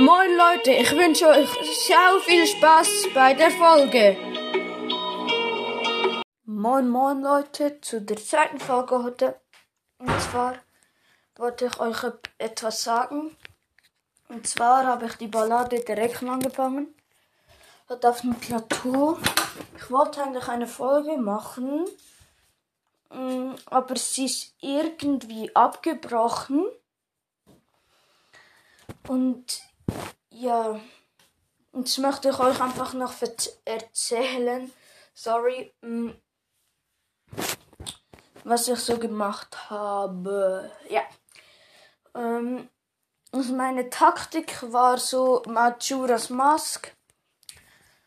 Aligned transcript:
Moin 0.00 0.34
Leute, 0.34 0.70
ich 0.70 0.90
wünsche 0.92 1.28
euch 1.28 1.50
sehr 1.86 2.20
viel 2.24 2.46
Spaß 2.46 3.08
bei 3.12 3.34
der 3.34 3.50
Folge. 3.50 4.16
Moin 6.46 6.88
Moin 6.88 7.20
Leute, 7.20 7.82
zu 7.82 8.00
der 8.00 8.16
zweiten 8.16 8.58
Folge 8.58 9.02
heute. 9.02 9.38
Und 9.98 10.18
zwar 10.22 10.54
wollte 11.36 11.66
ich 11.66 11.78
euch 11.78 11.98
etwas 12.38 12.82
sagen. 12.82 13.36
Und 14.28 14.46
zwar 14.46 14.86
habe 14.86 15.04
ich 15.04 15.16
die 15.16 15.26
Ballade 15.26 15.80
direkt 15.80 16.22
angefangen. 16.22 16.94
Hat 17.86 18.06
auf 18.06 18.22
dem 18.22 18.36
Plateau. 18.36 19.18
Ich 19.76 19.90
wollte 19.90 20.22
eigentlich 20.22 20.48
eine 20.48 20.66
Folge 20.66 21.18
machen. 21.18 21.84
Mm, 23.10 23.52
aber 23.66 23.96
sie 23.96 24.24
ist 24.24 24.54
irgendwie 24.60 25.54
abgebrochen. 25.54 26.64
Und 29.06 29.69
ja, 30.40 30.80
jetzt 31.74 31.98
möchte 31.98 32.30
ich 32.30 32.38
euch 32.38 32.60
einfach 32.60 32.94
noch 32.94 33.12
erzählen, 33.64 34.72
sorry, 35.12 35.72
mm, 35.82 36.10
was 38.44 38.68
ich 38.68 38.78
so 38.78 38.98
gemacht 38.98 39.70
habe. 39.70 40.70
Ja. 40.88 41.02
Ähm, 42.14 42.68
also 43.32 43.54
meine 43.54 43.90
Taktik 43.90 44.62
war 44.72 44.96
so 44.98 45.42
Majuras 45.46 46.30
Mask. 46.30 46.92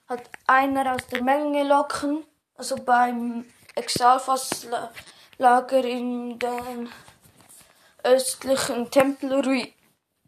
Hat 0.07 0.29
einer 0.47 0.95
aus 0.95 1.07
der 1.07 1.23
Menge 1.23 1.63
locken, 1.63 2.25
also 2.55 2.75
beim 2.75 3.45
Exalfas 3.75 4.67
Lager 5.37 5.83
in 5.83 6.37
den 6.39 6.89
östlichen 8.03 8.91
Tempelruinen 8.91 9.73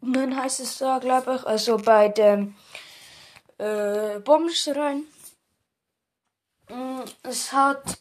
dann 0.00 0.36
heißt 0.36 0.60
es 0.60 0.78
da, 0.78 0.98
glaube 0.98 1.36
ich, 1.36 1.46
also 1.46 1.76
bei 1.78 2.08
dem 2.08 2.54
äh, 3.58 4.18
Bombschrein. 4.20 5.04
Mm, 6.68 7.00
es 7.22 7.52
hat 7.52 7.98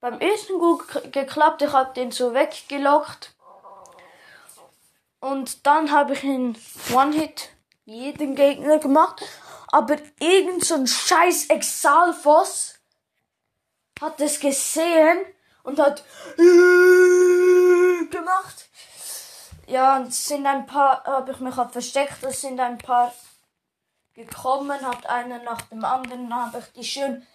beim 0.00 0.20
ersten 0.20 0.58
gut 0.58 1.12
geklappt, 1.12 1.62
ich 1.62 1.72
habe 1.72 1.92
den 1.94 2.10
so 2.10 2.34
weggelockt. 2.34 3.34
Und 5.20 5.66
dann 5.66 5.90
habe 5.90 6.12
ich 6.12 6.22
in 6.22 6.56
One-Hit 6.92 7.50
jeden 7.84 8.36
Gegner 8.36 8.78
gemacht. 8.78 9.24
Aber 9.68 9.96
irgend 10.20 10.64
so 10.64 10.74
ein 10.74 10.86
scheiß 10.86 11.46
Exalfos 11.46 12.74
hat 14.00 14.20
es 14.20 14.38
gesehen 14.38 15.18
und 15.64 15.78
hat 15.80 16.04
gemacht. 18.10 18.68
Ja, 19.68 19.98
und 19.98 20.08
es 20.08 20.26
sind 20.26 20.46
ein 20.46 20.64
paar, 20.64 21.04
habe 21.04 21.30
ich 21.30 21.40
mich 21.40 21.54
halt 21.54 21.72
versteckt, 21.72 22.22
es 22.22 22.40
sind 22.40 22.58
ein 22.58 22.78
paar 22.78 23.12
gekommen, 24.14 24.80
hat 24.80 25.04
einer 25.04 25.42
nach 25.42 25.60
dem 25.62 25.84
anderen, 25.84 26.34
habe 26.34 26.60
ich 26.60 26.72
die 26.72 26.84
schön 26.84 27.26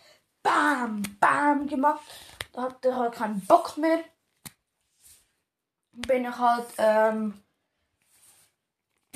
BAM, 0.42 1.04
BAM 1.20 1.68
gemacht. 1.68 2.02
Da 2.52 2.64
hatte 2.64 2.90
ich 2.90 2.96
halt 2.96 3.14
keinen 3.14 3.46
Bock 3.46 3.78
mehr. 3.78 4.00
Bin 5.92 6.26
ich 6.26 6.36
halt 6.36 6.66
ähm, 6.80 7.44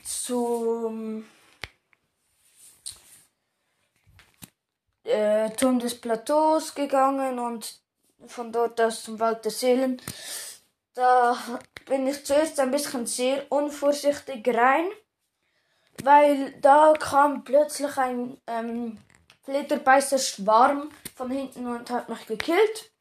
zum 0.04 1.26
äh, 5.06 5.50
Turm 5.52 5.80
des 5.80 6.00
Plateaus 6.00 6.76
gegangen 6.76 7.40
und 7.40 7.80
von 8.28 8.52
dort 8.52 8.80
aus 8.80 9.02
zum 9.02 9.20
Wald 9.20 9.44
der 9.44 9.52
Seelen. 9.52 10.00
Da 10.98 11.38
bin 11.86 12.08
ich 12.08 12.26
zuerst 12.26 12.60
ein 12.60 12.72
bisschen 12.72 13.06
sehr 13.06 13.52
unvorsichtig 13.52 14.48
rein, 14.48 14.90
weil 16.02 16.60
da 16.60 16.96
kam 17.00 17.44
plötzlich 17.44 17.96
ein 18.00 18.42
ähm, 18.48 18.98
Flederbeißer 19.44 20.18
Schwarm 20.18 20.90
von 21.16 21.30
hinten 21.30 21.68
und 21.68 21.92
hat 21.92 22.10
mich 22.10 22.26
gekillt. 22.26 22.92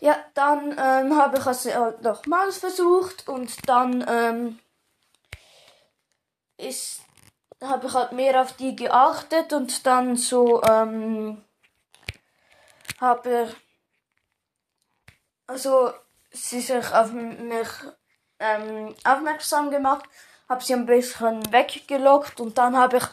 Ja, 0.00 0.16
dann 0.32 0.70
ähm, 0.78 1.18
habe 1.18 1.36
ich 1.36 1.44
es 1.44 1.66
halt 1.66 2.00
nochmals 2.00 2.56
versucht 2.56 3.28
und 3.28 3.68
dann 3.68 4.02
ähm, 4.08 4.58
ist 6.56 7.02
habe 7.62 7.88
ich 7.88 7.92
halt 7.92 8.12
mehr 8.12 8.40
auf 8.40 8.54
die 8.54 8.74
geachtet 8.74 9.52
und 9.52 9.84
dann 9.84 10.16
so 10.16 10.62
ähm, 10.62 11.44
habe 12.98 13.54
also 15.50 15.92
sie 16.30 16.60
sich 16.60 16.92
auf 16.92 17.10
mich 17.12 17.68
ähm, 18.38 18.94
aufmerksam 19.02 19.70
gemacht, 19.70 20.04
habe 20.48 20.62
sie 20.62 20.74
ein 20.74 20.86
bisschen 20.86 21.52
weggelockt 21.52 22.40
und 22.40 22.56
dann 22.56 22.76
habe 22.76 22.98
ich 22.98 23.04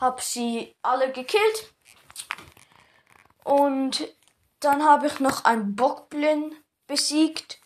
habe 0.00 0.20
sie 0.20 0.74
alle 0.82 1.12
gekillt 1.12 1.74
und 3.44 4.08
dann 4.60 4.82
habe 4.82 5.08
ich 5.08 5.20
noch 5.20 5.44
einen 5.44 5.76
Bockblin 5.76 6.56
besiegt, 6.86 7.60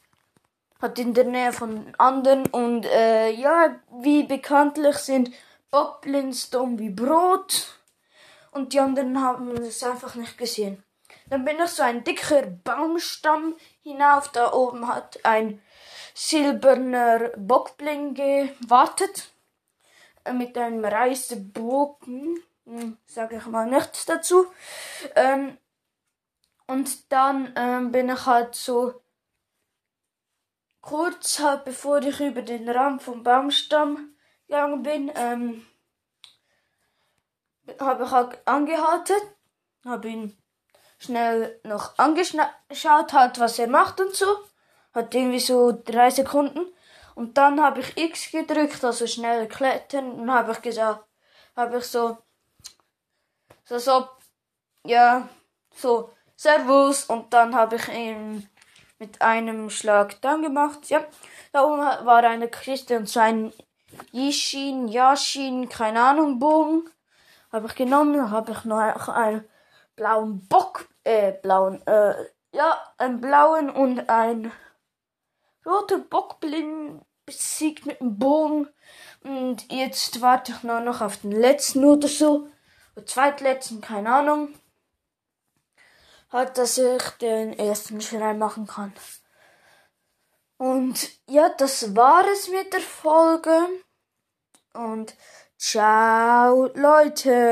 hat 0.82 0.98
in 0.98 1.14
der 1.14 1.24
Nähe 1.24 1.52
von 1.52 1.94
anderen 1.96 2.46
und 2.46 2.84
äh, 2.86 3.30
ja, 3.30 3.80
wie 4.02 4.24
bekanntlich 4.24 4.96
sind 4.96 5.30
Bockblins 5.70 6.50
dumm 6.50 6.78
wie 6.80 6.90
Brot 6.90 7.78
und 8.50 8.72
die 8.72 8.80
anderen 8.80 9.22
haben 9.22 9.52
es 9.52 9.82
einfach 9.84 10.16
nicht 10.16 10.36
gesehen. 10.36 10.82
Dann 11.30 11.44
bin 11.44 11.58
ich 11.60 11.70
so 11.70 11.82
ein 11.82 12.04
dicker 12.04 12.42
Baumstamm 12.42 13.56
hinauf. 13.82 14.28
Da 14.32 14.52
oben 14.52 14.86
hat 14.88 15.24
ein 15.24 15.62
silberner 16.14 17.30
Bockbling 17.36 18.14
gewartet. 18.14 19.32
Äh, 20.24 20.32
mit 20.32 20.58
einem 20.58 20.84
Reisebogen. 20.84 22.42
Hm, 22.66 22.98
Sage 23.06 23.36
ich 23.36 23.46
mal 23.46 23.66
nichts 23.66 24.04
dazu. 24.04 24.46
Ähm, 25.14 25.56
und 26.66 27.10
dann 27.10 27.52
ähm, 27.56 27.90
bin 27.90 28.10
ich 28.10 28.26
halt 28.26 28.54
so 28.54 29.00
kurz 30.80 31.40
halt 31.40 31.64
bevor 31.64 31.98
ich 32.02 32.20
über 32.20 32.42
den 32.42 32.68
Rand 32.68 33.02
vom 33.02 33.22
Baumstamm 33.22 34.14
gegangen 34.46 34.82
bin, 34.82 35.12
ähm, 35.14 35.66
habe 37.78 38.04
ich 38.04 38.10
halt 38.10 38.38
angehalten, 38.46 39.16
habe 39.84 40.08
ihn 40.08 40.36
schnell 41.00 41.58
noch 41.64 41.98
angeschaut 41.98 43.12
hat, 43.12 43.40
was 43.40 43.58
er 43.58 43.68
macht 43.68 44.00
und 44.00 44.14
so. 44.14 44.26
Hat 44.94 45.14
irgendwie 45.14 45.40
so 45.40 45.72
drei 45.72 46.10
Sekunden. 46.10 46.66
Und 47.14 47.36
dann 47.36 47.62
habe 47.62 47.80
ich 47.80 47.96
X 47.96 48.30
gedrückt, 48.30 48.84
also 48.84 49.06
schnell 49.06 49.48
klettern. 49.48 50.12
Und 50.12 50.32
habe 50.32 50.52
ich 50.52 50.62
gesagt, 50.62 51.04
habe 51.56 51.78
ich 51.78 51.84
so, 51.84 52.18
so, 53.64 53.78
so, 53.78 54.08
ja, 54.86 55.28
so, 55.74 56.10
Servus. 56.36 57.04
Und 57.04 57.32
dann 57.32 57.54
habe 57.54 57.76
ich 57.76 57.88
ihn 57.88 58.48
mit 58.98 59.22
einem 59.22 59.70
Schlag 59.70 60.20
dann 60.20 60.42
gemacht. 60.42 60.90
Ja, 60.90 61.04
da 61.52 61.64
oben 61.64 61.80
war 61.80 62.22
eine 62.24 62.48
Kiste 62.48 62.98
und 62.98 63.08
so 63.08 63.20
ein 63.20 63.52
Yishin, 64.12 64.88
Yashin, 64.88 65.68
keine 65.68 66.02
Ahnung, 66.02 66.38
Bogen. 66.38 66.88
Habe 67.52 67.66
ich 67.66 67.74
genommen, 67.74 68.30
habe 68.30 68.52
ich 68.52 68.64
noch 68.64 69.08
einen 69.08 69.48
blauen 69.96 70.46
Bock 70.46 70.89
äh, 71.04 71.32
blauen, 71.32 71.86
äh, 71.86 72.14
ja, 72.52 72.78
einen 72.98 73.20
blauen 73.20 73.70
und 73.70 74.08
ein 74.08 74.52
roter 75.64 75.98
Bockblind 75.98 77.02
besiegt 77.26 77.86
mit 77.86 78.00
dem 78.00 78.18
Bogen. 78.18 78.68
Und 79.22 79.70
jetzt 79.70 80.20
warte 80.20 80.52
ich 80.52 80.62
nur 80.62 80.80
noch 80.80 81.00
auf 81.00 81.18
den 81.18 81.32
letzten 81.32 81.84
oder 81.84 82.08
so. 82.08 82.48
Oder 82.96 83.06
zweitletzten, 83.06 83.80
keine 83.80 84.12
Ahnung. 84.12 84.54
Halt, 86.32 86.58
dass 86.58 86.78
ich 86.78 87.02
den 87.20 87.58
ersten 87.58 88.00
Schrein 88.00 88.38
machen 88.38 88.66
kann. 88.66 88.92
Und 90.58 91.08
ja, 91.26 91.48
das 91.48 91.96
war 91.96 92.24
es 92.28 92.48
mit 92.48 92.72
der 92.72 92.80
Folge. 92.80 93.68
Und 94.74 95.14
ciao, 95.56 96.70
Leute. 96.74 97.48